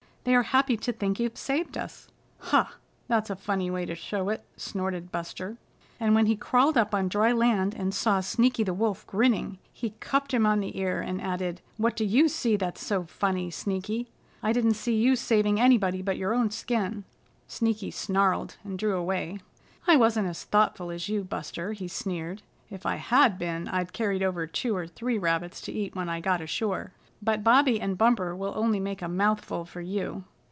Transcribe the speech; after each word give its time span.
"They 0.23 0.35
are 0.35 0.43
happy 0.43 0.77
to 0.77 0.93
think 0.93 1.19
you've 1.19 1.35
saved 1.35 1.75
us." 1.79 2.07
"Huh! 2.37 2.67
That's 3.07 3.31
a 3.31 3.35
funny 3.35 3.71
way 3.71 3.87
to 3.87 3.95
show 3.95 4.29
it," 4.29 4.45
snorted 4.55 5.11
Buster. 5.11 5.57
And 5.99 6.13
when 6.13 6.27
he 6.27 6.35
crawled 6.35 6.77
up 6.77 6.93
on 6.93 7.07
dry 7.07 7.31
land, 7.31 7.73
and 7.73 7.91
saw 7.91 8.19
Sneaky 8.19 8.61
the 8.63 8.71
Wolf 8.75 9.07
grinning, 9.07 9.57
he 9.73 9.95
cuffed 9.99 10.31
him 10.31 10.45
on 10.45 10.59
the 10.59 10.77
ear, 10.77 11.01
and 11.01 11.19
added: 11.19 11.59
"What 11.77 11.95
do 11.95 12.05
you 12.05 12.27
see 12.27 12.55
that's 12.55 12.85
so 12.85 13.05
funny, 13.05 13.49
Sneaky? 13.49 14.11
I 14.43 14.53
didn't 14.53 14.75
see 14.75 14.95
you 14.95 15.15
saving 15.15 15.59
anybody 15.59 16.03
but 16.03 16.17
your 16.19 16.35
own 16.35 16.51
skin." 16.51 17.03
Sneaky 17.47 17.89
snarled 17.89 18.57
and 18.63 18.77
drew 18.77 18.97
away. 18.97 19.39
"I 19.87 19.95
wasn't 19.97 20.27
as 20.27 20.43
thoughtful 20.43 20.91
as 20.91 21.09
you, 21.09 21.23
Buster," 21.23 21.73
he 21.73 21.87
sneered. 21.87 22.43
"If 22.69 22.85
I 22.85 22.97
had 22.97 23.39
been 23.39 23.67
I'd 23.67 23.91
carried 23.91 24.21
over 24.21 24.45
two 24.45 24.75
or 24.75 24.85
three 24.85 25.17
rabbits 25.17 25.59
to 25.61 25.71
eat 25.71 25.95
when 25.95 26.09
I 26.09 26.19
got 26.19 26.41
ashore. 26.41 26.91
But 27.23 27.43
Bobby 27.43 27.79
and 27.79 27.99
Bumper 27.99 28.35
will 28.35 28.53
only 28.55 28.79
make 28.79 29.03
a 29.03 29.07
mouthful 29.07 29.63
for 29.63 29.79
you." 29.79 30.23